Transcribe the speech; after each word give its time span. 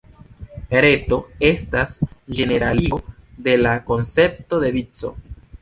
Reto 0.85 1.19
estas 1.49 1.93
ĝeneraligo 2.39 2.99
de 3.49 3.57
la 3.63 3.77
koncepto 3.91 4.65
de 4.65 4.77
vico. 4.81 5.17